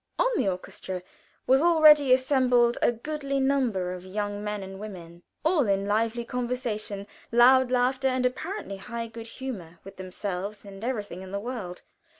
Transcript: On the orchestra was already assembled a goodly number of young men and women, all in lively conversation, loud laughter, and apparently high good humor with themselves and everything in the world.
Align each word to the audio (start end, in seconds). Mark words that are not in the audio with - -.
On 0.17 0.25
the 0.35 0.47
orchestra 0.47 1.03
was 1.45 1.61
already 1.61 2.11
assembled 2.11 2.79
a 2.81 2.91
goodly 2.91 3.39
number 3.39 3.93
of 3.93 4.03
young 4.03 4.43
men 4.43 4.63
and 4.63 4.79
women, 4.79 5.21
all 5.45 5.67
in 5.67 5.85
lively 5.87 6.25
conversation, 6.25 7.05
loud 7.31 7.69
laughter, 7.69 8.07
and 8.07 8.25
apparently 8.25 8.77
high 8.77 9.05
good 9.05 9.27
humor 9.27 9.77
with 9.83 9.97
themselves 9.97 10.65
and 10.65 10.83
everything 10.83 11.21
in 11.21 11.29
the 11.31 11.39
world. 11.39 11.83